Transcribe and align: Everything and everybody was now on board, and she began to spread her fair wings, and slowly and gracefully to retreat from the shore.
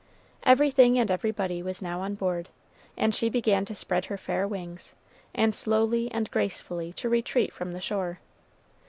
Everything 0.41 0.97
and 0.97 1.11
everybody 1.11 1.61
was 1.61 1.79
now 1.79 1.99
on 2.01 2.15
board, 2.15 2.49
and 2.97 3.13
she 3.13 3.29
began 3.29 3.65
to 3.65 3.75
spread 3.75 4.05
her 4.05 4.17
fair 4.17 4.47
wings, 4.47 4.95
and 5.35 5.53
slowly 5.53 6.11
and 6.11 6.31
gracefully 6.31 6.91
to 6.93 7.07
retreat 7.07 7.53
from 7.53 7.71
the 7.71 7.81
shore. 7.81 8.17